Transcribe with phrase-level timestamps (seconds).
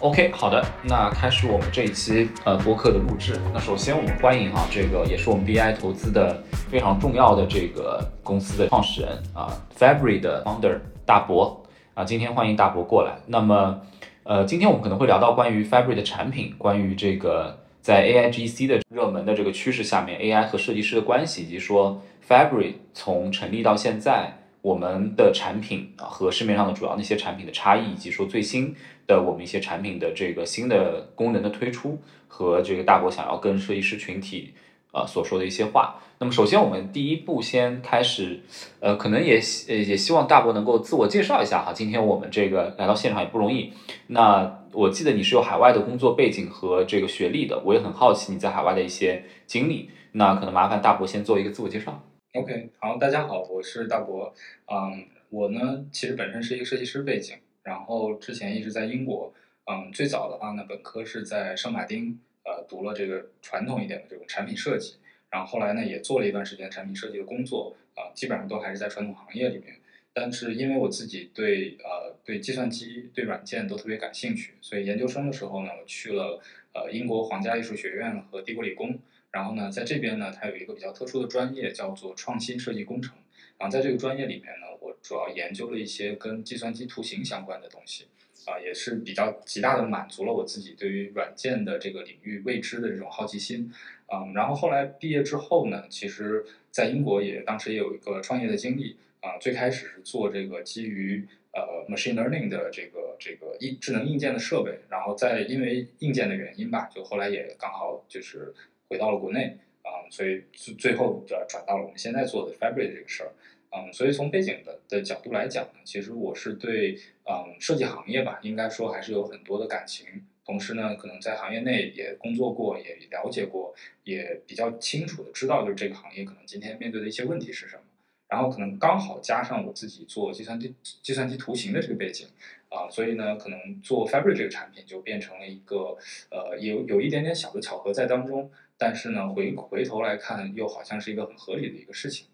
[0.00, 3.36] OK，好的，那开始我们这一期呃播客的录制。
[3.52, 6.40] 那首先我们欢迎哈，这个也是我们 BI 投资的
[6.70, 11.64] 非常重要的这个公司的创始人啊，Fabry 的 founder 大伯
[11.94, 13.18] 啊，今天欢迎大伯过来。
[13.26, 13.80] 那么
[14.22, 24.38] 呃，今天我们可能会聊到关于 Fabry 的产品，关于这个在 AIGC 的热门的这个趋势下面，AI 和设计师的关系，以及说 Fabry 从成立到现在。
[24.68, 28.74] 我们的产品和市面上的主要那些产品的差异，以及说最新
[29.06, 34.52] 的我们一些产品的这个新的功能的推出，和这个大伯想要跟设计师群体
[34.92, 35.96] 啊所说的一些话。
[36.18, 38.40] 那么首先我们第一步先开始，
[38.80, 41.72] 呃，可能也呃也希望大伯能够自我介绍一下哈。
[41.72, 43.72] 今天我们这个来到现场也不容易。
[44.08, 49.88] 那我记得你是有海外的工作背景和这个学历的，我也很好奇你在海外的一些经历。
[50.12, 52.02] 那可能麻烦大伯先做一个自我介绍。
[52.34, 54.34] OK，好，大家好，我是大博。
[54.66, 59.32] 嗯，我呢其实本身是一个设计师背景，然后之前一直在英国。
[59.64, 64.96] 嗯，最早的话呢，本科是在圣马丁，呃，读了这个传统一点的这种产品设计。
[65.30, 69.76] 然后后来呢，也做了一段时间产品设计的工作，啊，基本上都还是在传统行业里面。
[70.12, 76.42] 但是因为我自己对呃对计算机、对软件都特别感兴趣，所以研究生的时候呢，我去了
[76.74, 78.98] 呃英国皇家艺术学院和帝国理工。
[79.30, 83.14] 然后呢，在这边呢，它有一个比较特殊的专业，叫做创新设计工程。
[83.58, 88.06] 然后在这个专业里面呢，我主要研究了一些跟计算机图形相关的东西，
[88.46, 93.70] 啊，也是比较极大的满足了我自己对于软件的这个领域未知的这种好奇心。
[94.06, 98.96] 嗯，然后后来毕业之后呢，其实在英国也当时也有一个创业的经历。
[99.20, 108.54] 啊，最开始是做这个基于呃 machine learning 的这个这个硬智能硬件的设备，然后在因为硬件的原因吧，就后来也刚好就是。
[108.88, 113.30] 回到了国内啊，所以最最后转转到了我们现在做的 Fabric 这个事儿，
[113.70, 120.06] 嗯，所以从背景的的角度来讲呢，其实我是对嗯设计行业吧，应该说还是有很多的感情，
[120.44, 127.82] 同时呢，可能在行业内也工作过，也了解过，也比较清楚的知道就是这个行业可能今天面对的一些问题是什么，
[128.28, 132.26] 然后可能刚好加上我自己做计算机计算机图形的这个背景。
[132.70, 135.96] 啊，所以呢，可能做 Fabric 这个产品就变成了一个，
[136.30, 142.28] 呃，有有一点点小的巧合在当中，但是呢，回回头来看，又好像是一个很合理的一个事情。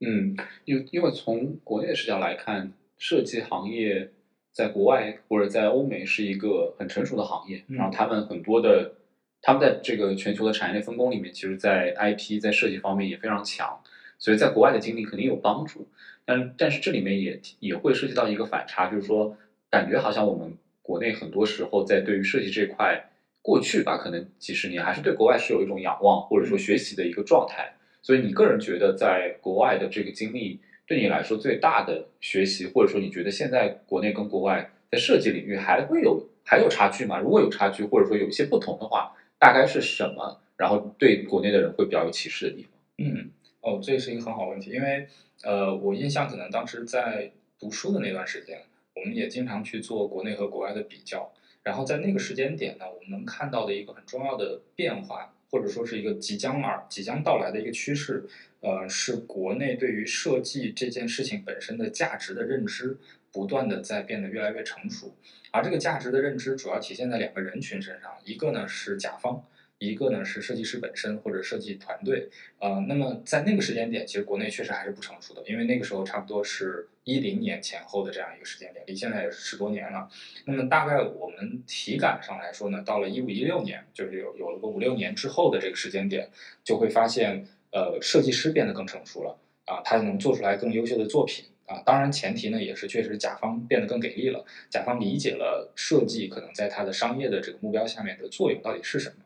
[0.00, 4.10] 嗯，因因为从国内的视角来看，设计行业
[4.52, 8.94] 在国外或者在欧美是一个很成熟的行业，然后他们很多的，
[9.40, 13.80] 他们在这个全球的产业链分工里面，其实，在 IP 在设计方面也非常强，
[14.18, 15.86] 所以在国外的经历肯定有帮助。
[16.24, 19.36] 但但是这里面也也会涉及到一个反差，就是说。
[19.70, 23.10] 感觉好像我们国内很多时候在对于设计这块，
[23.42, 27.74] 过去吧，可能几十年还是对国外是有一种仰望或者说学习的一个状态。
[28.02, 37.18] 所以你个人觉得在国外的这个经历对你来说最大的学习，或者说你觉得现在国内跟国外在设计领域还会有还有差距吗？
[37.18, 40.40] 如果有差距，或者说有一些不同的话，大概是什么？
[40.56, 42.70] 然后对国内的人会比较有启示的地方？
[42.98, 45.06] 嗯，哦，这是一个很好问题，因为
[45.42, 48.58] 呃，我印象可能当时在读书的那段时间。
[48.96, 51.30] 我们也经常去做国内和国外的比较，
[51.68, 58.24] 然后在那个时间点呢，我们能看到的一个很重要的变化，或者说是一个即将而即将到来的一个趋势，
[58.60, 62.96] 呃，是国内对于设计这件事情本身的价值的认知
[63.30, 65.14] 不断的在变得越来越成熟，
[65.50, 69.44] 而这个价值的认知主要体现在两个人群身上，一个呢是甲方。
[69.80, 72.28] 一个呢是设计师本身或者设计团队，
[72.58, 80.06] 呃，那么在那个时间点，其实国内确实还是不成熟的，因为那个时候差不多是一零年前后的这样一个时间点，离现在也是十多年了。
[80.44, 86.28] 那么大概我们体感上来说呢，到了一五一六年，就是有有了个五六年之后的这个时间点，
[86.62, 91.46] 就会发现，呃，设计师变得更成熟了，啊，他能做出来更优秀的作品。
[91.68, 99.16] 啊，当然前提呢也是确实甲方变得更给力了，甲方理解了设计可能在它的商业的这个目标下面的作用到底是什么。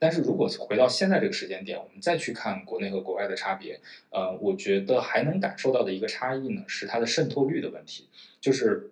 [0.00, 3.78] 但是如果回到现在这个时间点，我们再去看国内和国外的差别，
[4.10, 8.08] 呃，我觉得还能感受到的一个差异呢是它的渗透率的问题，
[8.40, 8.90] 就是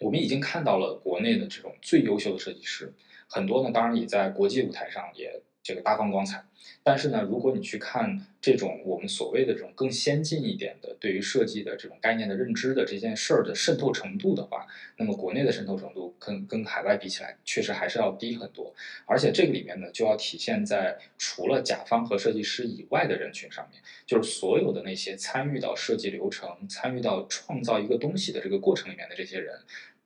[0.00, 2.92] 我们已经看到了国内的这种最优秀的设计师，
[3.28, 5.40] 很多呢，当然也在国际舞台上也。
[5.68, 6.42] 这个大放光彩，
[6.82, 14.66] 但是呢，如果你去看这种我们所谓的这种更先进一点的对于设计的这种概念的认知的这件事儿的渗透程度的话，
[14.96, 18.74] 那么国内的渗透程度跟跟海外比起来，确实还是要低很多。
[19.04, 29.54] 而且这个里面呢，就要体现在除了甲方和设计师以外的人群上面，就是所有的那些参与到设计流程、参与到创造一个东西的这个过程里面的这些人。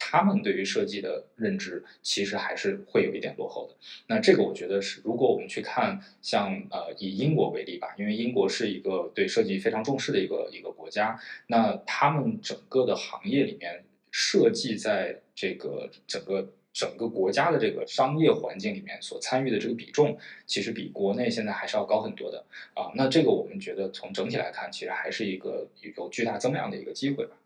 [0.04, 3.76] 他们对于设计的认知其实还是会有一点落后的。
[4.08, 11.16] 那这个我觉得是，如果我们去看像呃以英国为例吧，因为英国是一个对设计非常重视的一个一个国家，
[11.46, 22.44] 那他们整个的行业里面设计在这个整个整个国家的这个商业环境里面所参与的这个比重，其实比国内现在还是要高很多的
[22.74, 22.90] 啊。
[22.96, 27.36] 那这个我们觉得从整体来看，其实还是一个有巨大增量的一个机会吧。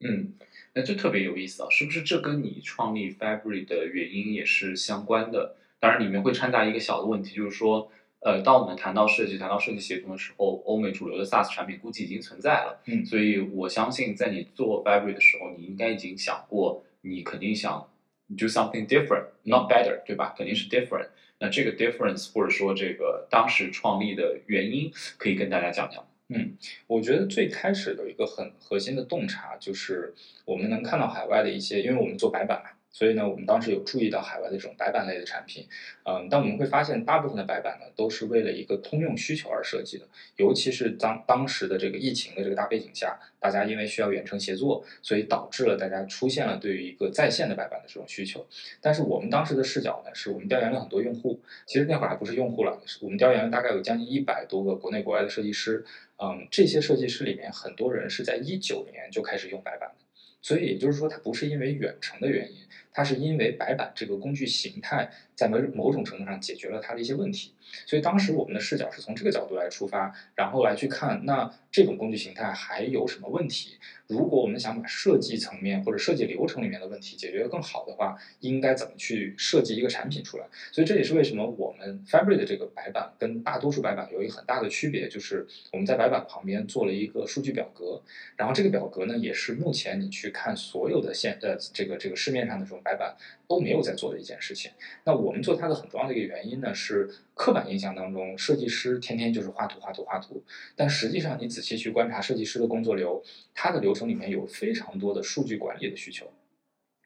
[0.00, 0.34] 嗯，
[0.76, 5.56] 那这特别有意思啊，是不是这跟你创立 Fabry 的原因也是相关的？
[5.80, 7.90] 当然里面会掺杂一个小的问题，就是说。
[8.20, 12.82] 呃，当我们谈到设计、谈到设计协同的时候，欧美主流的 SaaS 产品估计已经存在了。
[12.86, 17.88] 嗯，所以我相信在你做 Fabry 的时候，你应该已经想过，你肯定想
[18.36, 20.34] do something different，not better，对吧？
[20.36, 21.08] 肯定是 different。
[21.38, 26.04] 那这个 difference 或者说这个当时创立的原因，可以跟大家讲讲。
[26.28, 26.56] 嗯，
[26.86, 30.12] 我觉得最开始的一个很核心的洞察，就是
[30.44, 32.70] 我们能看到海外的一些，因为我们做白板嘛。
[32.96, 35.66] 所以呢，我们当时有注意到海外的这种白板类的产品，
[36.06, 40.08] 嗯，但我们会发现，大部分的白板呢，都是为了一个通用需求而设计的。
[40.36, 48.46] 尤其是当当时的这个疫情的这个大背景下，大家因为需要远程协作，所以导致了大家出现了对于一个在线的白板的这种需求。
[48.80, 55.84] 但是我们当时的视角呢，是我们调研了很多用户，其实那会儿还不是用户了，我们调研了大概有将近一百多个国内国外的设计师，
[56.16, 59.96] 嗯，这些设计师里面很多人是在一九年就开始用白板的，
[60.40, 62.56] 所以也就是说，它不是因为远程的原因。
[62.96, 67.52] 它是因为白板这个工具形态在某某种程度上解决了它的一些问题，
[67.84, 73.76] 所以当时我们的视角是从这个角度来出发，然后来去看那这种工具形态还有什么问题。
[74.06, 80.46] 如果我们想把设计层面或者设计流程里面的问题解决得更好的话，应该怎么去设计一个产品出来？
[80.72, 88.00] 所以这也是为什么我们 Fabric 的这个白板跟大多数白板有一个很大的区别，就是我们在白板旁边做了一个数据表格，
[88.36, 92.80] 然后这个表格呢也是目前你去看所有的现呃这个这个市面上的这种。
[92.86, 93.16] 白板
[93.48, 94.70] 都没有在做的一件事情。
[95.02, 100.44] 那我们做它的很重要的一个原因呢，是刻板印象当中，设计师天天就是画图、画图、画图。
[100.76, 103.20] 但实际上，你仔细去观察设计师的工作流，
[103.52, 106.32] 他的流程里面有非常多的数据管理的需求。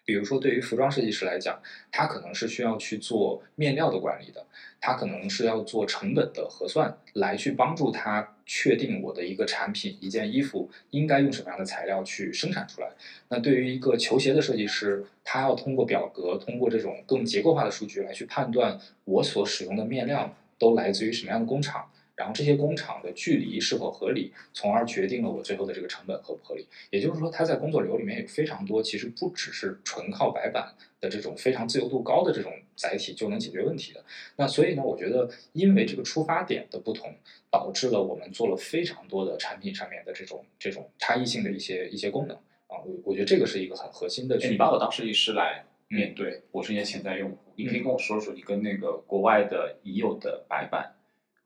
[0.04, 1.62] 比如说，对于服装设计师来讲，
[1.92, 4.44] 他可能是需要去做面料的管理的，
[4.80, 12.88] 他可能是要做成本的核算，来去帮助他确定我的一个产品、一件衣服应该用什么样的材料去生产出来。
[13.28, 21.88] 那对于一个球鞋的设计师，他要通过表格，通过这种更结构化的数据来去判断我所使用的面料都来自于什么样的工厂。
[22.16, 26.66] 然后这些工厂的距离是否合理，从而决定了我最后的这个成本合不合理。
[26.90, 34.02] 也就是说，他在工作流里面有非常多，其实不只是纯靠白板的这种非常自由度高的这种载体就能解决问题的。
[34.36, 37.14] 那所以呢，我觉得因为这个出发点的不同，
[37.50, 42.36] 导致了我们做了非常多的产品上面的这种这种差异性的一些一些功能
[42.68, 42.80] 啊。
[42.84, 44.36] 我我觉得这个是一个很核心的。
[44.36, 50.94] 你把我当设计师来面对，我是你的潜在用户，你可以跟我说说你跟那个国外的已有的白板。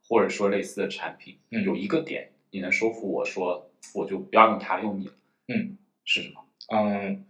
[0.06, 5.12] 或者说类似的产品，有一个点你能说服我说，我就不要用它，用你了。
[5.48, 6.44] 嗯，是什么？
[6.68, 7.24] 嗯，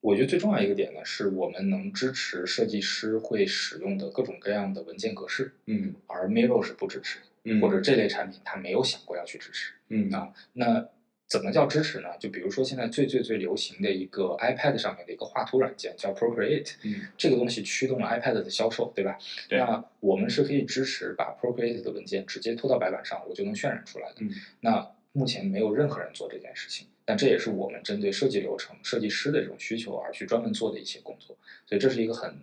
[0.00, 5.54] 我觉得最重要一个点呢，是我们能支持设计师会使用的各种各样的文件格式。
[5.66, 9.72] 嗯，而 Miro 是不支持，嗯或者这类产品他没有想过要去支持。
[9.88, 10.88] 嗯啊，那。
[11.30, 12.08] 怎么叫支持呢？
[12.18, 19.16] 就比如说现在最最最流行的一个 iPad 上面的一个画图软件叫 Procreate，嗯，这个东西驱动了 iPad 的销售，对吧？
[19.48, 19.60] 对。
[19.60, 24.16] 那我们是可以支持把 Procreate 的文件直接拖到白板上，我就能渲染出来的。
[24.22, 24.30] 嗯。
[24.58, 31.36] 那目前没有任何人做这件事情，但这也是我们针对设计流程、设计师的这种需求而去专门做的一些工作。
[31.66, 32.40] 所以这是一个很，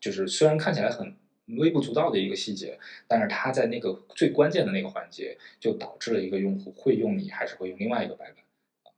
[0.00, 1.14] 就是虽然看起来很。
[1.56, 8.44] 微不足道的一个细节，但是它在那个最关键的那个环节，就导致了一个用户会用你，还是会用另外一个版本。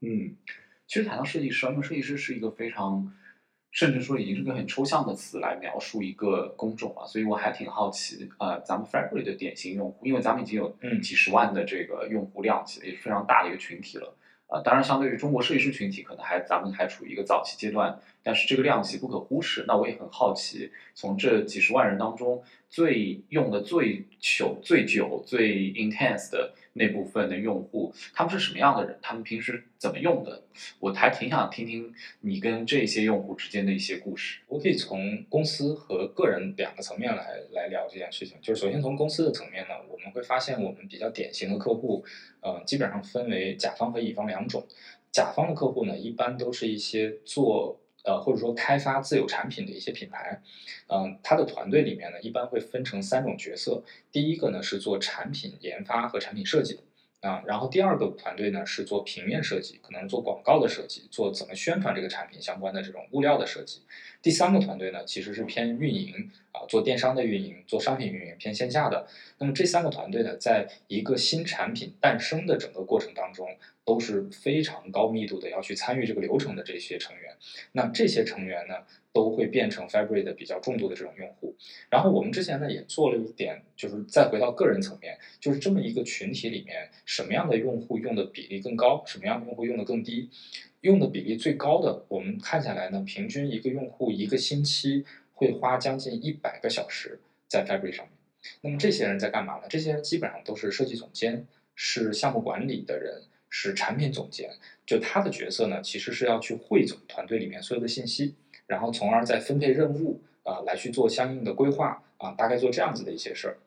[0.01, 0.35] 嗯，
[0.89, 3.15] 其实谈到设计师，因为设计师是一个非常，
[3.71, 14.13] 甚至说已经是个很抽象的词来描述一个工种了，所以我还挺好奇，呃，咱们 Fabric 的典型用户，因为咱们已经有几十万的这个用户量级，也是非常大的一个群体了。
[14.51, 19.65] 啊，当然，相对于中国设计师群体，可能还咱们还处于一个早期阶段，但是这个量级不可忽视。
[19.67, 28.99] 那我也很好奇，从这几十万人当中，最用的最久、最久、最 intense 的那部分的用户，他们是什么样的人？
[29.03, 30.45] 他们平时怎么用的？
[30.79, 34.41] 我还挺想听听你跟这些用户之间的一些故事。
[34.47, 38.37] 我可以从公司和个人两个层面来来聊这件事情。
[38.41, 42.05] 就是首先从公司的层面呢，我们会发现我们比较典型的客户，
[42.41, 44.67] 呃，基本上分为甲方和乙方两种。
[45.11, 47.81] 甲方的客户呢，一般都是一些做。
[48.05, 50.41] 呃，或者说开发自有产品的一些品牌，
[50.89, 53.83] 嗯，它的团队里面呢，一般会分成三种角色。
[54.11, 63.83] 第一个呢是做产品研发和产品设计的，啊，然后第二个团队呢是做平面设计，可能做广告的设计，做怎么宣传这个产品相关的这种物料的设计。
[64.23, 69.07] 第三个团队呢其实是偏运营，啊，做电商的运营，做商品运营，偏线下的。
[69.39, 73.49] 那么这三个团队呢，在一个新产品诞生的整个过程当中。
[73.83, 77.35] 都是非常高密度的要去参与这个流程的这些成员。
[77.73, 78.75] 那这些成员呢，
[79.13, 81.57] 都会变成 Fabric 的比较重度的这种用户。
[81.89, 90.29] 然后我们之前呢也做了一点，就是再回到个人层面，就是这么一个群体里面，什么样的用户用的比例更高，什么样的用户用的更低？
[90.81, 98.15] 用的比例最高的，我们看下来呢，平均一个用户一个星期会花将近一百个小时在 Fabric 上面。
[98.63, 99.65] 那么这些人在干嘛呢？
[99.69, 104.51] 这些人基本上都是设计总监，是项目管理的人，是产品总监。
[104.87, 108.35] 就他的角色呢，其实是要去汇总团队里面所有的信息，
[108.67, 113.59] 然后从而再分配任务啊，来去做相应的规划啊，大概做这样子的一些事儿。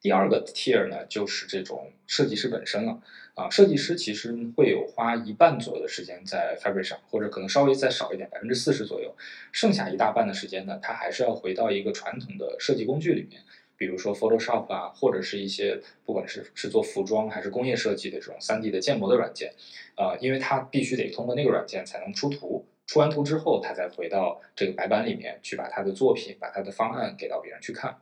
[0.00, 3.00] 第二个 tier 呢，就是这种设计师本身了
[3.34, 3.48] 啊。
[3.48, 9.14] 设计师其实会有花一半左右的时间在 Fabric 上，或者可能稍微再少一点，百分之四十左右。
[9.52, 13.42] 剩下一大半的时间呢，他还是要回到一个传统的设计工具里面。
[13.76, 19.52] 比如说 Photoshop 啊，或者是一些不管是是做服装还是工业设计的这种 3D 的建模的软件，
[19.96, 27.96] 呃，因为它必须得通过那个软件才能出图，出完图之后，他再回到这个白板里面去把他的作品、把他的方案给到别人去看。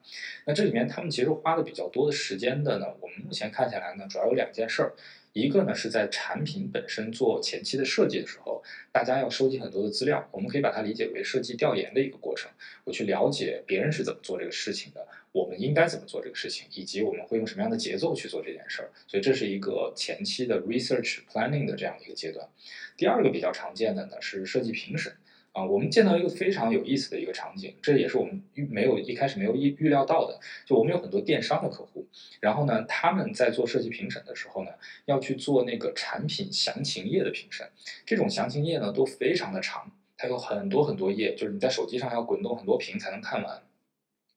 [0.46, 4.92] 那这里面他们其实花的比较多的时间的呢，我们目前看下来呢，主要有两件事儿。
[5.32, 8.60] 一个呢是在产品本身做前期的设计的时候，
[8.90, 12.50] 大家要收集很多的资料，我们可以把它理解为设计调研的一个过程。
[12.82, 18.90] 我去了解别人是怎么做这个事情的，我们应该怎么做这个事情，以及我们会用什么样的节奏去做这件事儿。
[19.06, 22.48] 所以这是一个前期的 research planning 的这样一个阶段。
[22.96, 25.12] 第二个比较常见的呢是设计评审。
[25.52, 30.38] 啊，我们见到一个非常有意思的一个场景，这也是我们预没有一开始没有预预料到的。
[30.64, 32.06] 就我们有很多电商的客户，
[32.38, 34.70] 然后呢，他们在做设计评审的时候呢，
[35.06, 37.68] 要去做那个产品详情页的评审。
[38.06, 43.60] 这种详情页呢都非常的长，它有很多很多页，就是你在手机上要滚动很多屏才能看完。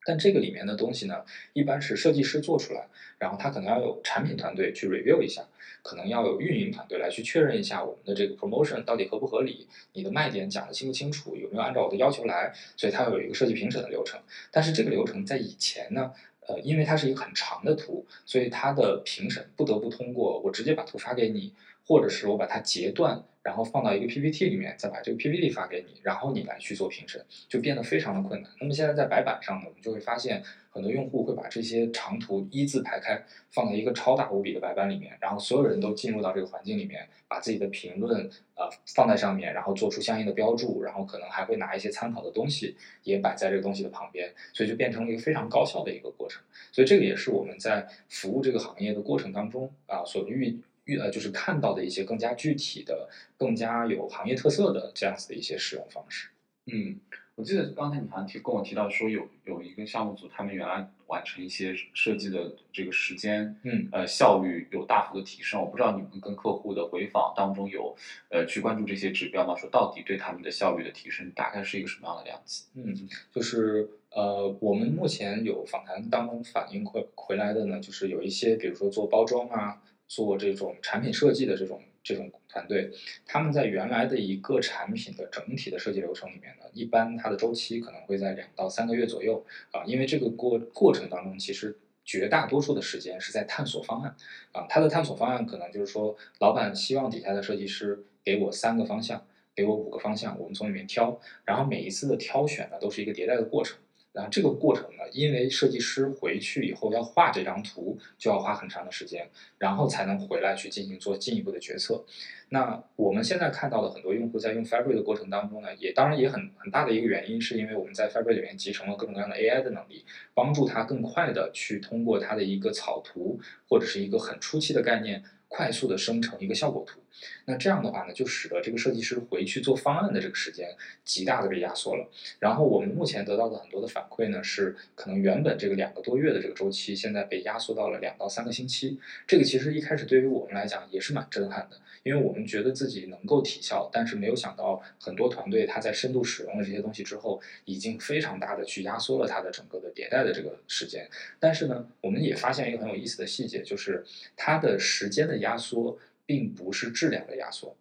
[0.04, 2.86] 但这个里面的东西呢，一般是设计师做出来，
[3.18, 5.42] 然后他可能要有产品团队去 review 一下，
[5.82, 14.20] 可能要有运营团队来去确认一下我们的这个 promotion 到底合不合理，你的卖点讲的清不清楚，有没有按照我的要求来，所以它有一个设计评审的流程。
[14.50, 16.12] 但是这个流程在以前呢，
[16.46, 21.54] 呃，因为它是一个很长的图，所以它的评审不得不通过我直接把图发给你，
[21.86, 23.24] 或者是我把它截断。
[23.44, 28.50] 然后放到一个 PPT 里面，再把这个 PPT 发给你，然后你来去做评审，就变得非常的困难。
[28.58, 46.42] 那么现在在白板上呢，我们就会发现很多用户会把这些长图一字排开，放在一个超大无比的白板里面，然后所有人都进入到这个环境里面，把自己的评论呃放在上面，然后做出相应的标注，然后可能还会拿一些参考的东西也摆在这个东西的旁边，所以就变成了一个非常高效的一个过程。
[46.72, 50.58] 所以这个也是我们在服务这个行业的过程当中啊所遇。
[50.84, 56.28] 遇呃就是看到的一些更加具体的、更加有行业特色的这样子的一些使用方式。
[56.66, 56.98] 嗯，
[57.34, 65.60] 我记得刚才你好像提跟我提到说有有一个项目组，他们原来完成一些设计的这个时间，嗯，呃效率有大幅的提升。
[65.60, 67.94] 我不知道你们跟客户的回访当中有
[68.30, 69.54] 呃去关注这些指标吗？
[69.54, 72.64] 说到底对他们的效率的提升大概是一个什么样的量级？
[72.76, 79.82] 嗯，就是呃我们目前有访谈当中反映回回来的呢，就是有一些比如说做包装啊。
[80.06, 82.90] 做这种产品设计的这种这种团队，
[83.26, 94.14] 他们在原来的一个产品的整体的设计流程里面呢，一般它的周期可能会在两到三个月左右啊，因为这个过过程当中，其实绝大多数的时间是在探索方案
[94.52, 103.78] 啊，他的探索方案可能就是说，老板希望底下的设计师给我三个方向，给我五个方向，我们从里面挑，然后每一次的挑选呢，都是一个迭代的过程。
[104.14, 109.28] 然后这个过程呢，因为设计师回去以后要画这张图，就要花很长的时间，
[109.58, 112.04] 然后才能回来去进行做进一步的决策。
[112.50, 125.24] 那我们现在看到的很多用户在用 Fabric 的过程当中呢，也当然也很很大的一个原因，是因为我们在 Fabric 里面集成了各种各样的 AI 的能力，帮助他更快的去通过他的一个草图或者是一个很初期的概念。
[125.54, 126.98] 快速的生成一个效果图，
[127.44, 130.68] 那这样的话呢，就使得这个设计师回去做方案的这个时间
[131.04, 132.10] 极大的被压缩了。
[132.40, 138.98] 然后我们目前得到的很多的反馈呢，是可能原本这个两个多月的这个周期，现在被压缩到了两到三个星期。
[139.28, 141.76] 这个其实一开始对于我们来讲也是蛮震撼的。
[142.02, 151.08] 因为我们觉得自己能够提效，但是没有想到很多团队他在深度使用了这些东西之后，已经非常大的去压缩了它的整个的迭代的这个时间。
[151.40, 154.04] 但是呢，我们也发现一个很有意思的细节，就是
[154.36, 155.96] 它的时间的压缩
[156.26, 157.76] 并不是质量的压缩。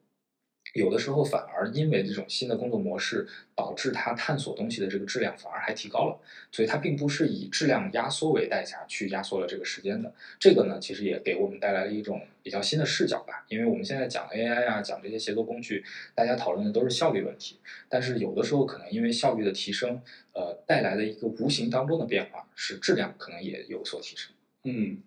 [0.74, 6.20] 有的时候反而因为这种新的工作模式，导致它探索东西的这个质量反而还提高了，
[6.52, 10.12] 所以它并不是以质量压缩为代价去压缩了这个时间的。
[10.40, 13.46] 这个呢，其实也给我们带来了一种比较新的视角吧。
[13.50, 15.84] 因为我们现在讲 AI 啊，讲这些协作工具，
[16.16, 20.02] 大家讨论的都是效率问题，但是有的时候可能因为效率的提升，
[20.34, 24.34] 呃，带来的一个无形当中的变化，是质量可能也有所提升。
[24.64, 24.98] 嗯。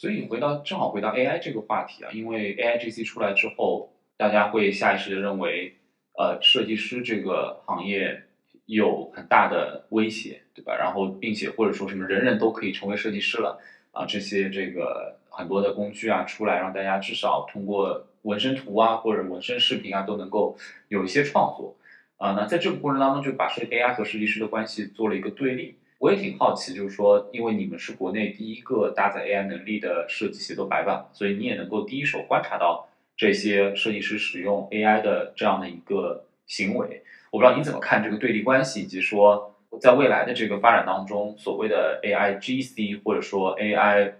[0.00, 5.74] 所以回到正好回到 AI 这个话题啊，因为 AIGC 出来之后，大家会下意识的认为，
[6.16, 8.22] 呃，设计师这个行业
[8.64, 10.74] 有很大的威胁，对吧？
[10.74, 13.60] 然后并且或者说什么人人都可以成为设计师了
[13.92, 20.56] 啊，这些这个很多的工具啊出来，让大家至少通过纹身图啊或者纹身视频啊都能够
[20.88, 21.76] 有一些创作
[22.16, 22.32] 啊。
[22.32, 25.76] 那在这个过程当中，就把设 AI 和设计师的关系做了一个对立。
[26.00, 37.02] 我也挺好奇，就是说，因为你们是国内第一个搭载 AI 能力的设计协作白板，所以你也能够第一手观察到这些设计师使用 AI 的这样的一个行为。
[37.30, 44.14] 我不知道你怎么看这个对立关系，以及说在未来的这个发展当中，所谓的 AI GC 或者说 AI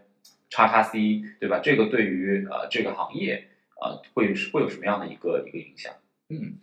[0.50, 1.60] 叉叉 C，对吧？
[1.64, 3.48] 这个对于呃这个行业
[3.80, 5.94] 呃会会有什么样的一个一个影响？
[6.28, 6.58] 嗯。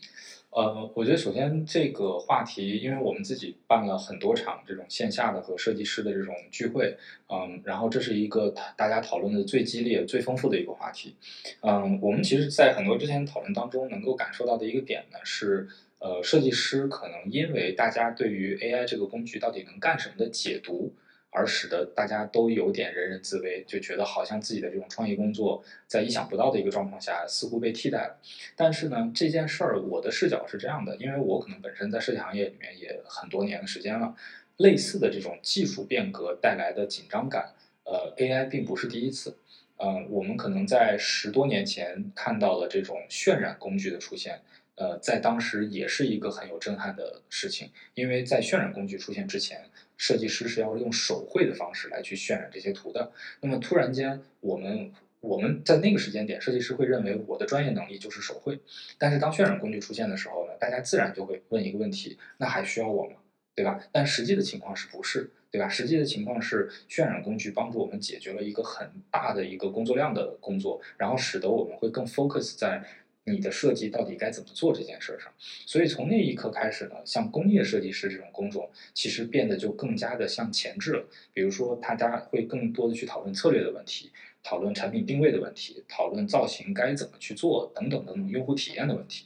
[0.57, 6.97] 呃，我觉得首先这个话题，因为我们自己办了很多场这种线下的和设计师的这种聚会，
[7.29, 11.13] 嗯，然后这是一个大家讨论的最激烈、最丰富的一个话题，
[11.61, 15.67] 嗯，我们其实，在很多之前讨论当中，能够感受到的一个点呢是，
[15.99, 20.91] 呃，设计师可能因为大家对于 AI 这个工具到底能干什么的解读。
[21.37, 28.17] 而使得大家都有点人人自危，就觉得好像自己的这种创意工作在意想不到的一个状况下似乎被替代了。
[28.55, 34.15] 但是呢，这件事儿我的视角是这样的，因为我可能本身在设计行业里面也很多年的时间了，
[34.57, 37.53] 类似的这种技术变革带来的紧张感，
[37.83, 39.37] 呃，AI 并不是第一次。
[39.77, 44.41] 嗯，我们可能在十多年前看到了这种渲染工具的出现，
[44.73, 49.65] 呃，在当时也是一个很有震撼的事情，因为在渲染工具出现之前。
[49.97, 53.11] 设计师是要用手绘的方式来去渲染这些图的。
[53.41, 58.59] 那么突然间，我们我们在那个时间点，设计师会认为我的专业能力就是手绘。
[58.97, 63.15] 但是当渲染工具出现的时候呢，大家自然就会问一个问题：那还需要我吗？
[63.55, 63.79] 对吧？
[63.91, 65.31] 但实际的情况是不是？
[65.49, 65.67] 对吧？
[65.67, 72.83] 实际的情况是，渲染工具帮助我们解决了一个很大的一个工作量的工作，然后使得我们会更 focus 在。
[73.27, 75.31] 你的设计到底该怎么做这件事上？
[75.65, 81.05] 所以从那一刻开始呢，像工业设计师这种工种，其实变得就更加的向前置了。
[81.33, 84.11] 比如说，大家会更多的去讨论策略的问题，
[84.41, 89.25] 讨论产品定位的问题，讨论造型该怎么去做等等等等用户体验的问题。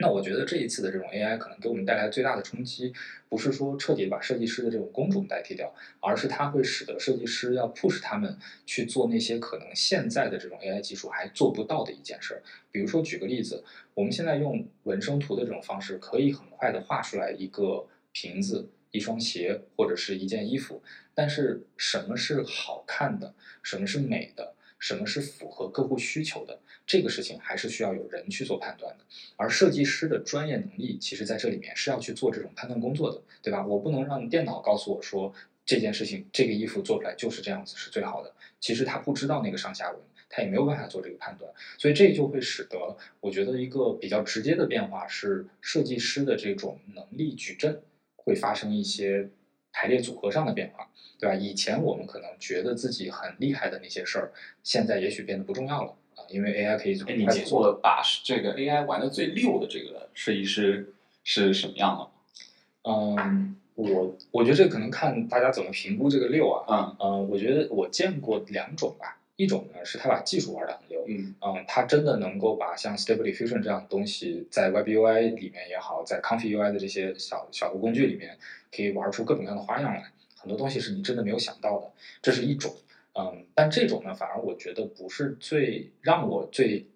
[0.00, 2.92] 那我觉得这一次的这种 AI 可能给我们带来最大的冲击，
[3.28, 8.34] 不是说彻底把设计师的这种工种代替掉，而是它会使得设计师要 push 他们
[8.64, 12.42] 去做那些可能现在的这种 AI 技术还做不到的一件事儿。
[12.72, 20.82] 比如说举个例子，我们现在用纹身图的这种方式，可以很快的画出来一个瓶子、一双鞋或者是一件衣服，
[21.14, 24.54] 但是什么是好看的，什么是美的？
[24.80, 29.04] 什么是符合客户需求的这个事情，还是需要有人去做判断的。
[29.36, 33.64] 而设计师的专业能力，其实在这里面是要去做这种判断工作的，对吧？
[33.64, 35.32] 我不能让电脑告诉我说
[35.64, 38.32] 这件事情，这个衣服做出来就是这样子是最好的。
[38.58, 41.52] 其实他不知道那个上下文，他也没有办法做这个判断。
[41.78, 47.82] 所以这就会使得，我觉得一个比较直接的变化是，设计师的这种能力矩阵
[48.16, 49.28] 会发生一些
[49.72, 50.86] 排列组合上的变化。
[51.18, 51.34] 对吧？
[51.34, 57.06] 以前我们可能觉得自己很厉害的那些事儿，现在也许变得不重要了啊，因为 AI 可以做。
[57.06, 62.90] 哎，你解过把这个 AI 玩的最溜的这个设计师是什么样的？
[62.90, 66.64] 嗯，我我觉得这可能看大家怎么评估这个六啊。
[66.66, 78.36] 嗯嗯，我觉得我见过两种吧，一种呢是他把技术玩的很溜，嗯嗯，他真的能够把像 Stable Diffusion 这样的东西在 Web UI 里面也好，在 Conf UI 的这些小小的工具里面，
[78.70, 80.04] 可以玩出各种各样的花样来。
[80.36, 82.74] 很多东西是你真的没有想到的，这是一种，
[83.18, 86.86] 嗯，但这种呢，反而我觉得不是最让我最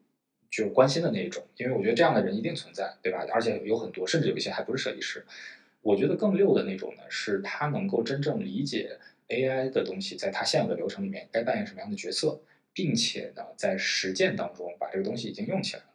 [0.50, 3.24] 就关心的那一种，因为我觉得这样的人一定存在，对吧？
[3.32, 5.24] 而且有很多，甚至有一些还不是设计师。
[5.80, 12.40] 我觉得更溜的那种呢，是他能够真正理解 AI 的东西，在他现有的流程里面该扮演什么样的角色，
[12.72, 15.88] 并且呢，在实践当中把这个东西已经用起来了。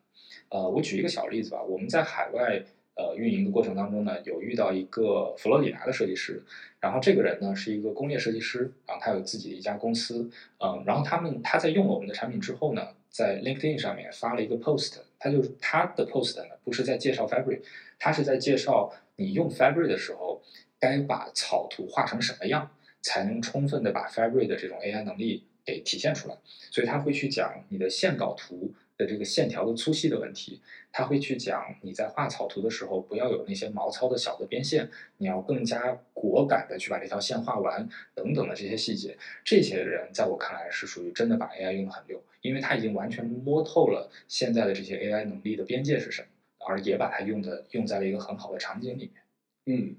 [0.50, 2.64] 呃，我举一个小例子吧，我们在海外。
[2.96, 6.44] 呃，运营的过程当中呢，有遇到一个佛罗里达的设计师，
[6.82, 17.62] 然后这个人呢是一个工业设计师，然后他有自己的一家公司，嗯，然后他们他在用了我们的产品之后呢，在 LinkedIn 上面发了一个 post，他就他的 post 呢不是在介绍 Fabric，
[17.98, 20.42] 他是在介绍你用 Fabric 的时候
[20.78, 22.70] 该把草图画成什么样，
[23.02, 26.38] 才能充分的把 Fabric 的这种 AI 能力给体现出来，
[26.72, 28.74] 所以他会去讲你的线稿图。
[29.00, 30.60] 的这个线条的粗细的问题，
[30.92, 39.18] 他会去讲你在画草图的时候不要有那些毛糙的小的边线，你要更加果敢的去把这条线画完等等的这些细节。
[39.46, 46.28] 这些人在我看来是属于真的把 AI 用的很溜，因为他已经完全摸透了现在的这些 AI 能力的边界是什么，
[46.68, 49.24] 而也把它用的用在了一个很好的场景里面。
[49.68, 49.96] 嗯，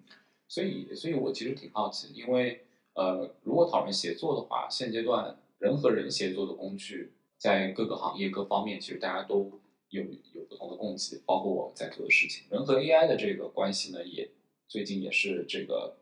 [0.46, 2.60] 所以所以我其实挺好奇，因为
[2.94, 12.44] 呃，如果讨论协作的话，现阶段人和人协作的工具，在各个行业各方面，其实大家都有有不同的供给，包括我们在做的事情。
[12.50, 14.30] 人和 AI 的这个关系呢，也
[14.68, 15.96] 最近也是这个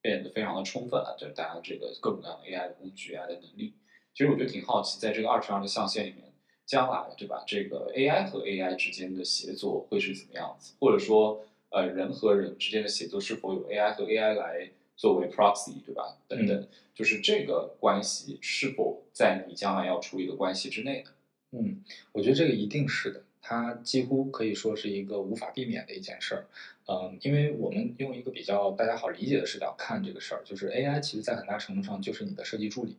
[0.00, 3.74] 变得非常的充分了，就是大家这个各种各样的 AI 的工具、AI 的能力。
[4.12, 6.32] 其实我就挺好奇，在这个二十二个象限里面，
[6.64, 7.42] 将来对吧？
[7.46, 10.74] 这个 AI 和 AI 之间的协作会是怎么样子？
[10.78, 16.18] 或者说，呃，人和人之间的协作是否有 AI 和 AI 来作为 proxy 对吧？
[16.28, 21.10] 等等，就是这个关系是否在你将来要处理的关系之内呢？
[21.52, 26.46] 嗯，我觉得这个一定是的，它几乎可以说是一个无法避免的一件事儿。
[26.86, 32.96] 嗯，因为我们用一个比较大家好理解的视角看这个事儿，就是 AI 其实在很大程度上就是你的设计助理。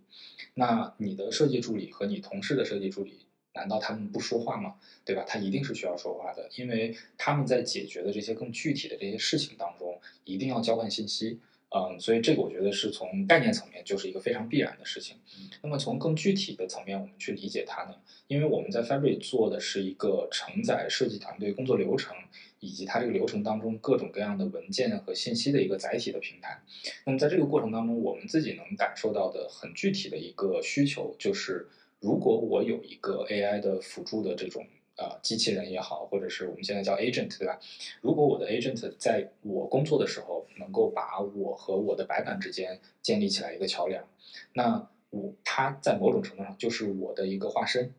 [0.54, 4.76] 那你的设计助理和你同事的设计助理，难道他们不说话吗？
[5.04, 5.24] 对吧？
[5.28, 11.40] 他一定是需要说话的，因为他们在解决的这些更具体的这些事情当中，一定要交换信息。
[11.70, 15.18] 嗯，所以这个我觉得是从概念层面就是一个非常必然的事情。
[15.62, 17.96] 那么从更具体的层面，我们去理解它呢？
[18.28, 22.16] 因为我们在 Fabric 做的是一个承载设计团队工作流程
[22.60, 26.62] 以及它这个流程当中各种各样的文件和信息的一个载体的平台。
[27.06, 31.68] 那么在这个过程当中，我们自己能感受到的很具体的一个需求就是，
[32.00, 34.66] 如果我有一个 AI 的辅助的这种。
[34.98, 37.60] 呃，机器人也好，或者是我们现在叫 agent，对吧？
[38.02, 44.08] 如果我的 agent 在我工作的时候，能够把我和我的白板之间建立起来一个桥梁，
[44.54, 47.94] 那我他在某种程度上就是我的一个化身。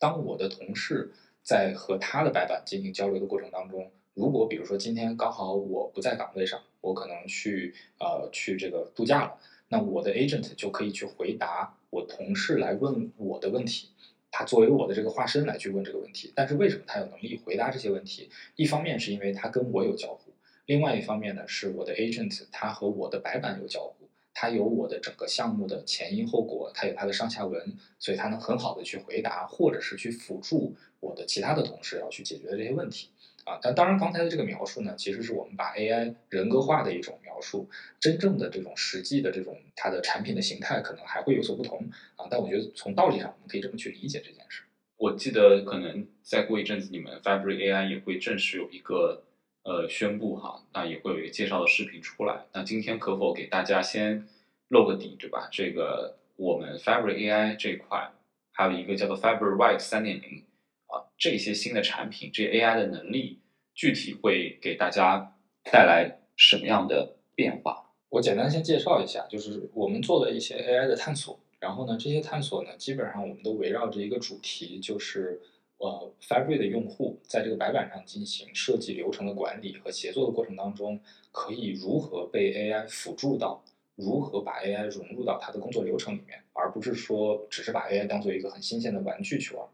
[0.00, 13.90] 当我的同事在和他的白板进行交流的过程当中，如果比如说今天刚好我不在岗位上，我可能去呃去这个度假了，那我的 agent 就可以去回答我同事来问我的问题。
[14.30, 18.30] 他作为我的这个化身来去问这个问题，但是为什么他有能力回答这些问题？
[18.56, 20.32] 一方面是因为他跟我有交互，
[20.66, 33.08] 另外一方面呢是我的 agent 他和我的白板有交互，他有我的整个项目的前因后果，他有他的上下文，所以他能很好的去回答，或者是去辅助我的其他的同事要去解决的这些问题。
[33.48, 37.66] 啊，但当然，刚才的这个描述呢，其实是我们把 AI 人格化的一种描述，
[37.98, 42.26] 真正的这种实际的这种它的产品的形态可能还会有所不同啊。
[42.30, 44.64] 但我觉得从道理上，我们可以这么去理解这件事。
[44.98, 49.22] 我记得可能再过一阵子，你们 Fabric AI 也会正式有一个
[49.62, 52.44] 呃宣布哈，那也会有一个介绍的视频出来。
[52.52, 54.28] 那今天可否给大家先
[54.68, 55.48] 露个底，对吧？
[55.50, 58.10] 这个我们 Fabric AI 这一块
[58.52, 60.42] 还有一个叫做 Fabric White 三点零。
[60.88, 63.40] 啊，这些新的产品，这 AI 的能力，
[63.74, 65.36] 具体会给大家
[65.70, 67.84] 带来什么样的变化？
[68.10, 75.40] 我简单先介绍一下，就是我们做了一些 AI 的探索，然后呢，这些探索呢，基本上我们都围绕着一个主题，就是
[75.76, 80.98] 呃，Fabric 的用户在这个白板上进行设计流程的管理和协作的过程当中，
[81.30, 83.62] 可以如何被 AI 辅助到，
[83.94, 89.68] 如何把 AI 融入到他的工作流程里面，而不是说只是把 AI 当做一个很新鲜的玩具去玩。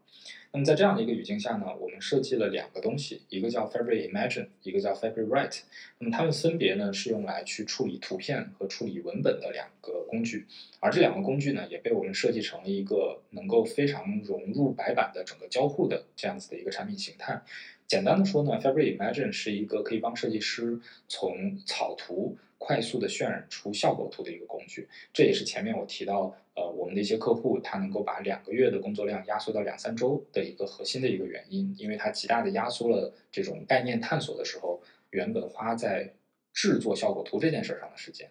[0.55, 5.63] 那么在这样的一个语境下呢，我们设计了两个东西，一个叫 Fabric Imagine，一个叫 Fabric Write。
[5.99, 10.45] 那么它们分别呢是用来去处理图片和处理文本的两个工具，
[10.79, 17.41] 而这两个工具呢也被我们设计成了一个能够非常融入白板的整个交互的这样子的一个产品形态。
[17.85, 26.35] 简单的说呢，Fabric Imagine 是一个可以帮设计师从草图快速的渲染出效果图的一个工具，这也是前面我提到。
[26.57, 36.13] 呃，我们的一些客户，他能够把两个月的工作量压缩到两三周的一个核心的一个原因，因为它极大的压缩了这种概念探索的时候，原本花在
[36.53, 38.29] 制作效果图这件事上的时间。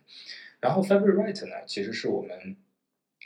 [0.59, 2.57] 然后 Fabric Write 呢，其实是我们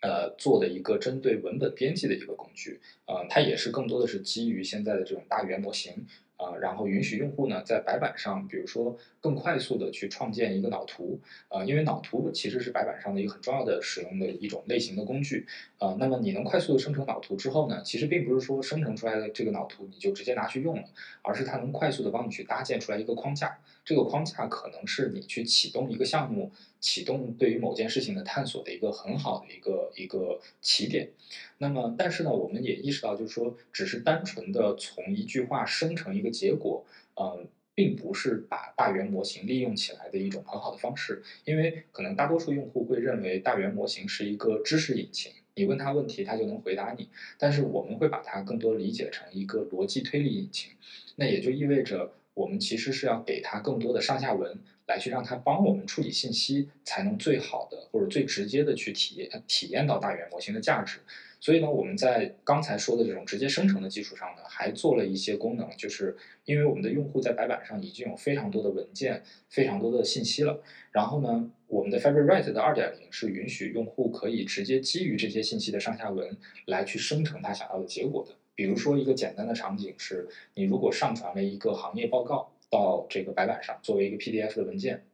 [0.03, 6.09] 呃做的一个针对文本编辑的一个工具，呃，它也是更多的是基于现在的这种大语言模型。
[6.38, 15.44] 啊，然后允许用户呢在白板上，比如说更快速的去创建一个脑图，呃，因为脑图其实是白板上的一个很重要的使用的一种类型的工具，
[15.79, 20.85] 呃，那么你能快速的生成脑图之后呢，其实并不是说生成出来的这个脑图你就直接拿去用了，
[21.22, 26.53] 而是它能快速的帮你去搭建出来一个框架，这个框架可能是你去启动一个项目。
[26.79, 31.11] 启动对于某件事情的探索的一个很好的一个一个起点，
[31.59, 36.85] 那么但是呢，我们也意识到，就是说，只是单纯的从一句话生成一个结果，
[37.20, 50.70] 嗯，并不是把大语言模型利用起来的一种很好的方式，因为可能大多数用户会认为大语言模型是一个知识引擎，你问他问题，他就能回答你，但是我们会把它更多理解成一个逻辑推理引擎，
[51.16, 54.59] 那也就意味着我们其实是要给他更多的上下文。
[54.88, 61.01] 来去让它帮我们处理信息，才能最好的或者最直接的去体验体验到大语言模型的价值。
[61.38, 70.62] 所以呢，我们在刚才说的这种直接生成的基础上呢，还做了一些功能，就是因为我们的用户在白板上已经有非常多的文件、非常多的信息了。
[70.90, 78.35] 然后呢，我们的 Fabric Write 的2.0是允许用户可以直接基于这些信息的上下文来去生成他想要的结果的。
[78.59, 85.05] 比如说一个简单的场景是，你如果上传了一个行业报告到这个白板上，作为一个 PDF 的文件。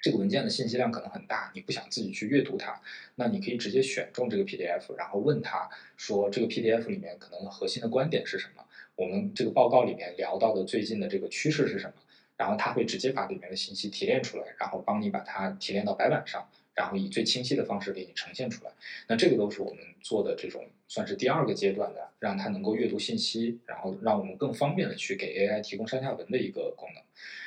[0.00, 2.80] 这个文件的信息量可能很大，你不想自己去阅读它，
[3.14, 8.64] 那你可以直接选中这个 PDF，然后问他说这个 PDF 里面可能核心的观点是什么？
[8.96, 11.94] 我们这个报告里面聊到的最近的这个趋势是什么？
[12.36, 16.48] 然后他会直接把里面的信息提炼出来，然后帮你把它提炼到白板上。
[16.74, 18.70] 然后以最清晰的方式给你呈现出来，
[19.08, 27.02] 那这个都是我们做的这种算是第二个阶段的，让它能够阅读信息，然后让我们更方便的去给 AI 提供上下文的一个功能。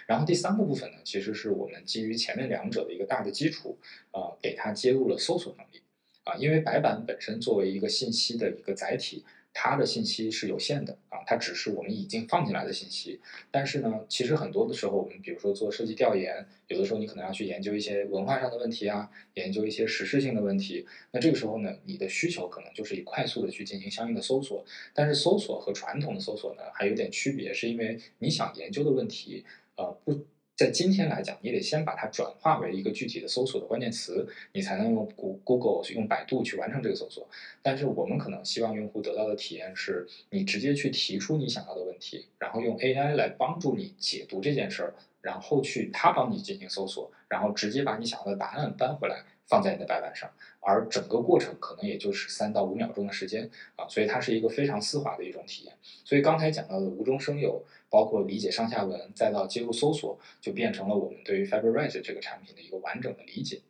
[0.06, 3.78] 然后第三个部分呢，其实是我们基于前面两者的一个大的基础，
[4.12, 5.82] 呃，给它接入了搜索能力，
[6.24, 9.24] 啊，因为白板本身作为一个信息的一个载体。
[9.58, 13.22] 它的信息是有限的啊，它只是我们已经放进来的信息。
[13.50, 20.86] 但是呢，其实很多的时候，我们比如说做设计调研，有的时候你可能要去研究一些文化上的问题啊，研究一些时事性的问题。
[21.12, 24.65] 那这个时候呢，你的需求可能就是以快速的去进行相应的搜索。
[24.94, 29.46] 但是搜索和传统的搜索呢，还有点区别，是因为你想研究的问题，
[29.78, 30.26] 呃，不。
[30.56, 35.06] 在今天来讲，你得先把它转化为一个具体的搜索的关键词，你才能用
[35.44, 37.28] Google 用百度去完成这个搜索。
[37.62, 49.26] 但是我们可能希望用户得到的体验是，你直接去提出你想要的问题，然后用 AI 来帮助你解读这件事儿，然后去它帮你进行搜索，然后直接把你想要的答案搬回来。
[49.48, 50.28] 放在你的白板上，
[50.60, 55.74] 而整个过程可能也就是三到五秒钟的时间啊，所以它是一个非常丝滑的一种体验。
[56.04, 57.63] 所以刚才讲到的无中生有，
[57.96, 63.62] 包括理解上下文，再到接入搜索，就变成了我们对于 Faberate 这个产品的一个完整的理解。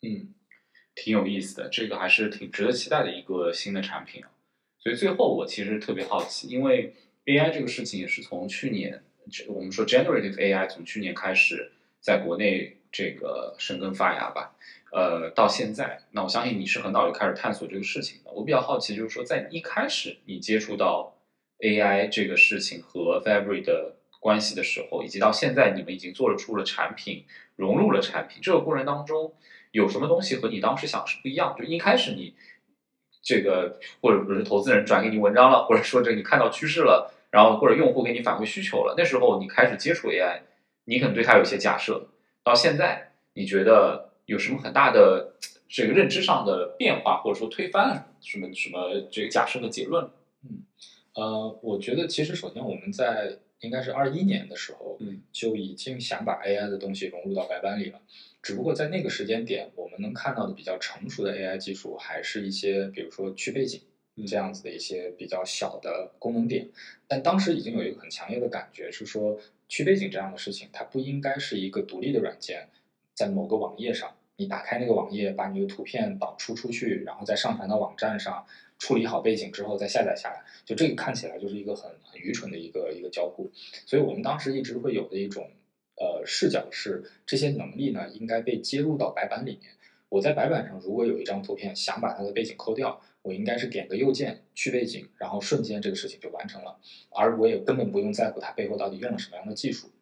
[0.00, 0.32] 嗯，
[0.94, 4.30] 挺有意思的，这个还是挺值得期待的一个新的产品啊。
[4.78, 6.94] 所以最后我其实特别好奇，因为
[7.26, 9.02] AI 这个事情也是从去年，
[9.48, 14.56] 我们说 Generative AI 从去年开始在国内这个生根发芽吧。
[14.92, 18.32] 呃，到现在，那我相信你是很早就开始探索这个事情的。
[18.32, 21.14] 我比较好奇，就是说，在一开始你接触到
[21.62, 27.24] AI 这个事情和 Fabric 的关系的时候，以及到现在你们已经做了出了产品，
[27.56, 29.32] 融入了产品，这个过程当中
[29.70, 31.56] 有什么东西和你当时想是不一样？
[31.56, 32.34] 就一开始你
[33.22, 40.40] 这个，或者不是投资人转给你文章了，或者说这你看到趋势了，然后或者用户给你反馈需求了，那时候你开始接触 AI，
[40.84, 42.08] 你可能对它有些假设，
[42.42, 44.10] 到现在你觉得。
[44.26, 45.34] 有什么很大的
[45.68, 50.08] 这个认知上的变化，或者说推翻了什么什么这个假设的结论？
[50.44, 50.62] 嗯，
[51.14, 58.00] 呃，我觉得其实首先我们在应该是二一年的时候，嗯，就已经想把 AI 的东西融入到白板里了。
[58.42, 63.80] 只不过在那个时间点，我们能看到的比较成熟的 AI 技术，还是一些比如说去背景
[64.26, 66.68] 这样子的一些比较小的功能点。
[67.06, 72.68] 但当时已经有一个很强烈的感觉是说，去背景这样的事情，它不应该是一个独立的软件。
[73.14, 78.44] 在某个网页上，你打开那个网页，把你的图片导出出去，然后再上传到网站上，
[78.82, 83.48] 处理好背景之后再下载下来，就这个看起来就是一个很很愚蠢的一个一个交互。
[83.86, 85.48] 所以我们当时一直会有的一种
[85.94, 89.70] 呃视角是，这些能力呢应该被接入到白板里面。
[90.08, 96.76] 我在白板上如果有一张图片，想把它的背景抠掉，我应该是点个右键去背景，然后瞬间这个事情就完成了，
[97.10, 99.92] 而我也根本不用在乎它背后到底用了什么样的技术。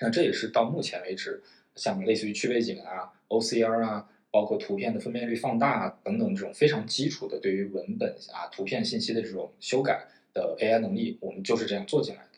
[0.00, 1.42] 那这也是到目前为止。
[1.76, 12.28] 像类似于去背景啊、OCR 啊，包括图片的分辨率放大等等这种非常基础的对于文本啊、图片信息的这种修改的 AI 能力，我们就是这样做进来的。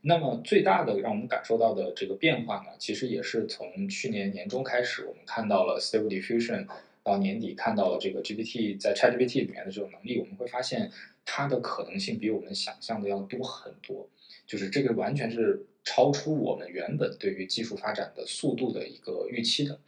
[0.00, 6.66] 那么最大的让我们感受到的这个变化呢，其实也是从去年年中开始，我们看到了 Stable Diffusion，
[7.02, 10.90] 到年底看到了这个 GPT 在 ChatGPT 里面的这种能力，我们会发现
[11.26, 14.08] 它的可能性比我们想象的要多很多，
[14.46, 15.66] 就是这个完全是。
[15.84, 19.78] 超出我们原本对于技术发展的速度的一个预期的，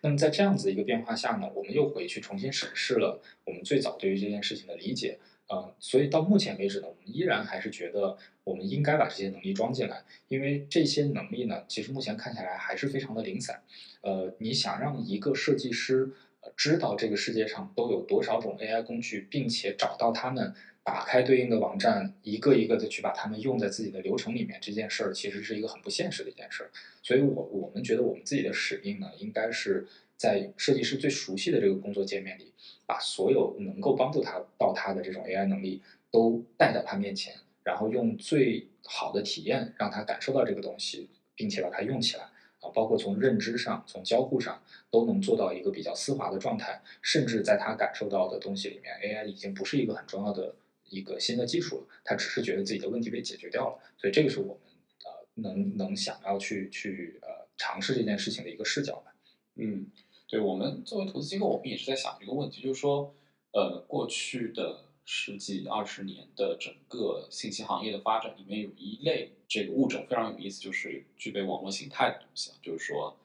[0.00, 13.62] 那么在这样子一个变化下呢，我们又回去重新审视了我们最早对于这件事情的理解，呃，所以到目前为止呢，我们依然还是觉得我们应该把这些能力装进来，因为这些能力呢，其实目前看起来还是非常的零散，
[14.00, 16.10] 呃，你想让一个设计师
[16.56, 20.52] 知道这个世界上都有多少种 AI 工具，并且找到他们。
[20.84, 26.70] 打开对应的网站，一个一个的去把它们用在自己的流程里面，这件事儿其实是一个很不现实的一件事儿。
[27.02, 32.52] 所以，我我们觉得我们自己的使命呢，应该是在设计师最熟悉的这个工作界面里，
[32.84, 42.24] 把所有能够帮助他到他的这种 AI 能力都带到他面前，然后用最好的体验让他感受到这个东西，并且把它用起来。
[42.60, 50.54] 啊，包括从认知上、从交互上都能做到一个比较丝滑的状态，甚至在他感受到的东西里面，AI 已经不是一个很重要的
[50.94, 54.62] 一个新的技术了，他只是觉得自己的问题被解决掉了，所以这个是我们
[55.04, 59.14] 呃能能想要去去呃尝试这件事情的一个视角吧。
[59.56, 59.90] 嗯，
[60.28, 63.14] 对我们作为投资机构，我们也是在想这个问题，就是说，
[63.52, 73.16] 呃，过去的十几二十年的整个信息行业的发展里面，有一类这个物种非常有意思，就是具备网络形态的东西，就是说，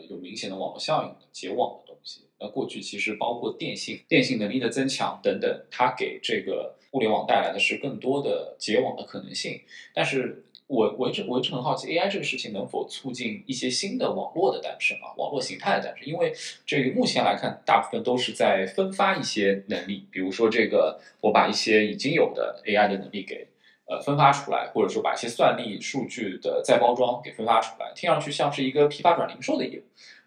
[0.00, 2.22] 有明显的网络效应的结网的东西。
[2.38, 9.60] 那过去其实包括电信、电信能力的增强等等，它给这个互联网带来的是更多的结网的可能性，
[9.94, 10.44] 但是。
[10.66, 16.08] 我我一直我一直很好奇，AI 这个事情能否促进一些新的网络的诞生啊，网络形态的诞生？
[16.08, 16.32] 因为
[16.64, 23.46] 这个目前来看，大部分都是在分发一些能力，比如说这个我把一些已经有的 AI 的能力给
[23.86, 29.82] 呃分发出来，或者说把一些算力数据的再包装给分发出来，听上去像是一个批发转零售的业务。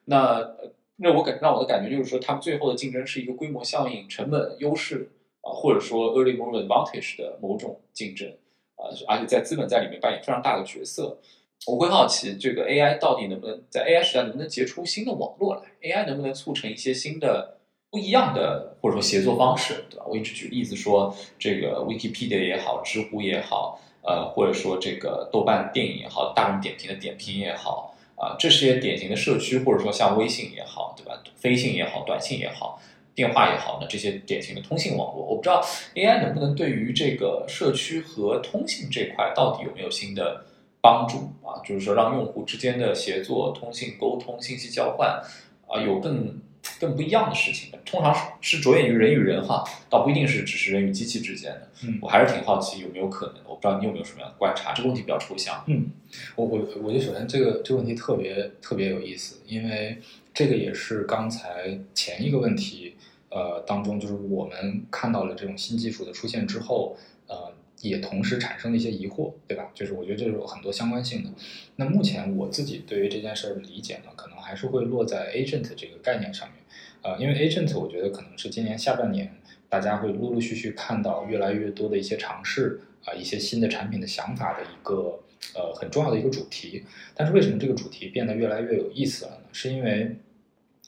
[0.06, 0.56] 那
[0.98, 8.30] 那我感让我的感觉就是说，他们最后的竞争是一个规模效应、成本优势啊，或者说 early mover advantage 的某种竞争。
[8.76, 11.18] 啊，而且在资本在里面扮演非常大的角色。
[11.66, 17.57] 我会好奇，这个 AI 到底能不能在 AI 时代能不能结出新的网络来？AI 能不能促成一些新的
[17.90, 20.06] 不一样的或者说协作方式，对吧？
[20.08, 31.22] 我一直举例子说，这个 Wikipedia 也好，知乎也好，呃，或者说这个豆瓣电影也好，大众点评的点评也好，啊，这些典型的社区，或者说像微信也好，对吧？
[31.36, 32.80] 飞信也好，短信也好。
[33.16, 35.60] 电话也好呢，这些典型的通信网络，我不知道
[35.96, 40.46] AI 能不能对于这个社区和通信这块到底有没有新的
[40.82, 41.58] 帮助啊？
[41.66, 45.20] 就是说让用户之间的协作、通信、沟通、信息交换
[45.68, 46.40] 啊，有更
[46.80, 47.72] 更不一样的事情。
[47.86, 51.70] 通常是是着眼于人与人哈，倒不一定是只是人与机器之间的。
[51.84, 54.74] 嗯，我还是挺好奇有没有可能，我不知道你有没有什么样的观察？
[54.74, 55.64] 这个问题比较抽象。
[55.68, 55.90] 嗯，
[56.36, 60.00] 我我我觉得首先这个这个问题特别特别有意思，因为
[60.34, 62.96] 这个也是刚才前一个问题。
[63.30, 66.96] 呃，当中就是我们看到了这种新技术的出现之后，
[67.28, 69.70] 呃，也同时产生了一些疑惑，对吧？
[69.76, 71.30] 就是我觉得这是有很多相关性的。
[71.76, 76.57] 那目前我自己对于这件事儿的理解呢，可能还是会落在 agent 这个概念上面。
[77.02, 79.34] 呃，因为 agent 我觉得可能是今年下半年
[79.70, 85.20] 大家会陆陆续续看到越来越多的一些尝试啊，一些新的产品的想法的一个
[85.56, 86.84] 呃很重要的一个主题。
[87.16, 89.38] 但是为什么这个主题变得越来越有意思了呢？
[89.52, 90.18] 是因为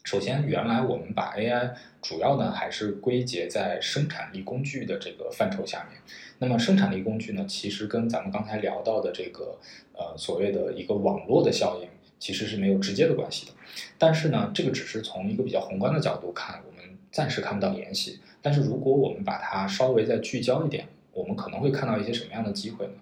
[0.06, 6.02] 首先，原来我们把 AI 主要呢还是归结在生产力工具的这个范畴下面。
[6.40, 9.58] 那么生产力工具呢，其实跟咱们刚才聊到的这个
[9.94, 11.88] 呃所谓的一个网络的效应，
[12.20, 13.54] 其实是没有直接的关系的。
[13.98, 18.20] 但是呢，这个只是从一个比较宏观的角度看，我们暂时看不到联系。
[18.42, 22.94] 但是如果我们把它稍微再聚焦一点，我们可能会看到一些什么样的机会呢？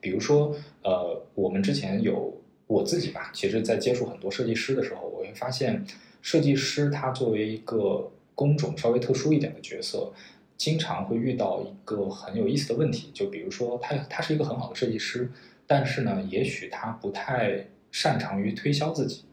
[0.00, 5.84] 比如说，呃，我们之前有我自己吧，其实在接触很多设计师的时候，我会发现。
[6.22, 10.12] 设计师他作为一个工种稍微特殊一点的角色，
[10.58, 15.32] 经常会遇到一个很有意思的问题，就比如说他他是一个很好的设计师，
[15.66, 19.24] 但是呢，也许他不太擅长于推销自己。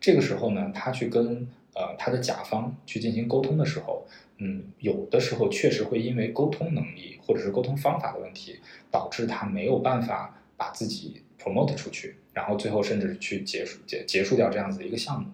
[0.00, 4.06] 这个时候呢，他去跟呃他的甲方去进行沟通的时候，
[4.38, 8.58] 嗯，有的时候确实会因为沟通能力或者是沟通方法的问题，
[8.90, 12.16] 导致他没有办法把自己 promote 出去。
[12.32, 15.28] 然后最后甚至去结束结结束掉这样子的一个项目，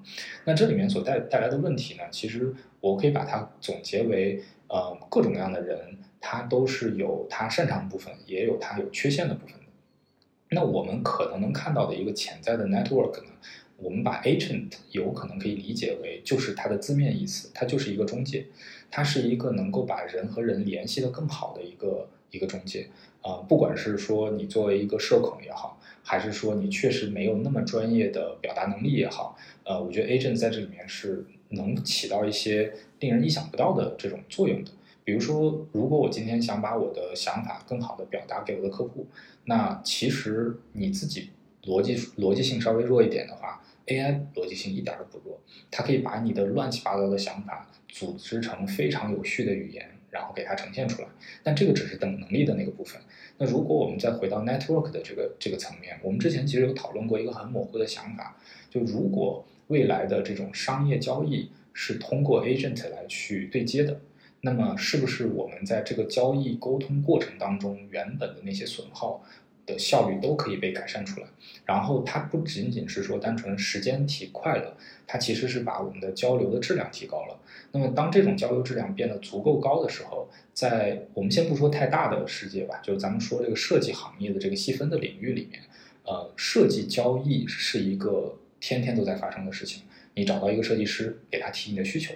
[0.44, 9.55] 那这里面所带带来的问题呢，其实我可以把它总结为，呃，各种各样的人，他都是有他擅长的部分，也有他有缺陷的部分。
[10.50, 13.30] 那我们可能能看到的一个潜在的 network 呢，
[13.76, 18.46] 我们把 agent 有可能可以理解为就是它的字面意思，它就是一个中介，
[18.90, 22.88] 它是一个能够把人和人联系的更好的一个一个中介。
[23.22, 25.80] 啊，不管是说你作为一个社恐也好。
[26.08, 34.70] 还是说你确实没有那么专业的表达能力也好，呃，我觉得 agent 在这里面是能起到一些令人意想不到的这种作用的。
[35.06, 39.06] 比如说，如果我今天想把我的想法更好的表达给我的客户，
[39.44, 41.30] 那其实你自己
[41.62, 45.40] 逻辑逻辑性稍微弱一点的话，AI 逻辑性一点都不弱，
[45.70, 49.92] 它可以把你的乱七八糟的想法组织成非常有序的语言。
[50.08, 51.08] 然后给它呈现出来，
[51.42, 52.98] 但这个只是等能力的那个部分。
[53.36, 58.34] 那如果我们再回到 network 的这个这个层面，我们之前其实有讨论过一个很模糊的想法，
[58.70, 64.00] 就如果未来的这种商业交易是通过 agent 来去对接的，
[64.46, 69.20] 那么是不是我们在这个交易沟通过程当中原本的那些损耗？
[69.66, 71.26] 的效率都可以被改善出来，
[71.64, 74.76] 然后它不仅仅是说单纯时间提快了，
[75.08, 77.36] 它其实是把我们的交流的质量提高了。
[77.72, 85.60] 那么当这种交流质量变得足够高的时候，在我们先不说太大的世界吧，就咱们说这个设计行业的这个细分的领域里面，
[86.04, 88.38] 呃，设计交易是一个。
[88.58, 89.82] 天天都在发生的事情。
[90.14, 92.14] 你找到一个设计师，给他提你的需求，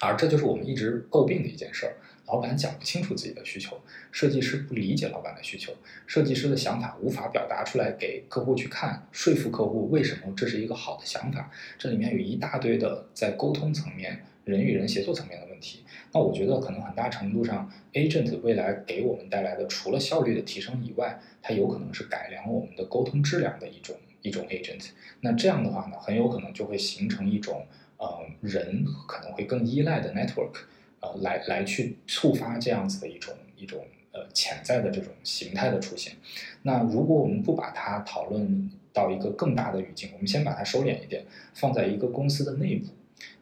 [0.00, 1.96] 而这就是我们一直诟病的一件事儿。
[2.26, 3.80] 老板讲不清楚自己的需求，
[4.10, 5.72] 设计师不理解老板的需求，
[6.08, 11.48] 设计师的想法无法表达出来给客户去看，说服客户为什么这是一个好的想法。
[11.78, 15.84] 这里面有一大堆的在沟通层面、人与人协作层面的问题。
[16.12, 24.88] 那我觉得可能很大程度上，agent 未来给我们带来的，除了效率的提升以外，它有可能是改良我们的沟通质量的一种一种 agent。
[25.20, 27.64] 那这样的话呢，很有可能就会形成一种，
[27.98, 30.52] 呃，人可能会更依赖的 network。
[31.00, 36.14] 呃，来来去触发这样子的一种一种呃潜在的这种形态的出现。
[36.62, 41.22] 那如果我们不把它讨论到一个更大的语境，我们先把它收敛一点，
[41.52, 42.88] 放在一个公司的内部。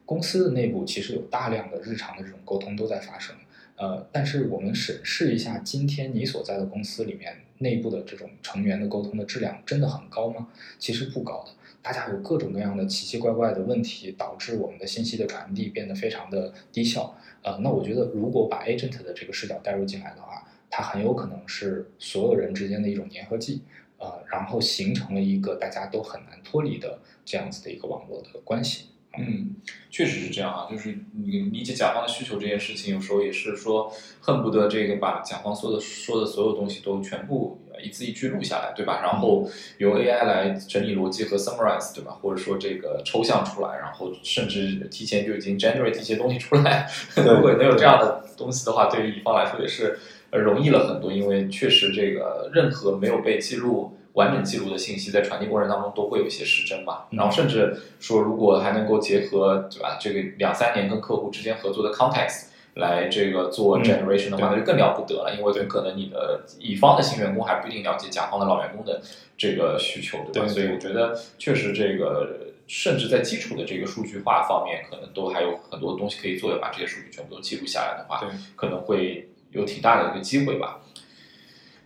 [0.05, 3.37] 公司的内部其实有大量的日常的这种沟通都在发生。
[3.77, 10.49] 呃，但是我们审视一下今天你所在的公司里面内部的这种成员的沟通的质量真的很高吗？
[10.81, 11.53] 其实不高的。
[11.85, 17.15] 大家有各种各样的奇奇怪怪的问题，导致我们的信息的传递变得非常的低效。
[17.43, 23.61] 呃，那我觉得如果把 agent 的这个视角带入进来的话，它很有可能是所有人之间的一种粘合剂，
[23.99, 28.87] 呃，然后形成了一个大家都很难脱离的这样子的一个网络的关系。
[29.19, 29.55] 嗯，
[29.91, 39.01] 确实是这样啊，就是你理解甲方的需求这件事情，有时候也是说恨不得这个把甲方说的说的所有东西都全部一字一句录下来，对吧？
[39.03, 39.49] 然后
[39.79, 42.13] 由 AI 来整理逻辑和 summarize，对吧？
[42.21, 46.89] 或者说这个抽象出来，然后甚至提前就已经 generate 一些东西出来。
[47.17, 49.99] 如果能有这样的东西的话，对于乙方来说也是
[50.33, 53.97] 容易了很多，因为确实这个任何没有被记录。
[54.15, 69.01] 完整记录的信息在传递过程当中都会有一些失真嘛，然后甚至说如果还能够结合对吧，这个两三年跟客户之间合作的 context 来这个做 generation 的话，那就更了不得了，因为很可能你的乙方的新员工还不一定了解甲方的老员工的
[69.37, 70.49] 这个需求，对吧？
[70.49, 80.81] 所以我觉得确实这个甚至在基础的这个数据化方面，可能都还有很多东西可以做，要把这些数据全部都记录下来的话，可能会有挺大的一个机会吧。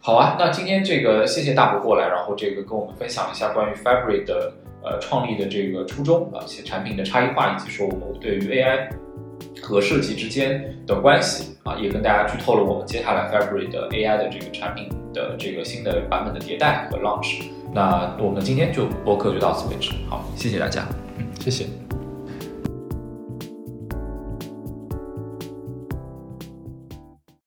[0.09, 4.51] 好啊，那今天这个谢谢大伯过来，然后这个跟我们分享一下关于 Fabric 的
[4.83, 8.89] 呃创立的这个初衷啊，一些产品的差异化，以及说我们对于 AI
[9.61, 17.43] 和设计之间的关系啊，也跟大家剧透了我们接下来 Fabric 的 AI 的这个产品的这个新的版本的迭代和 launch。
[17.75, 20.87] 那我们今天就播客就到此为止，好，谢谢大家，
[21.19, 21.67] 嗯，谢谢。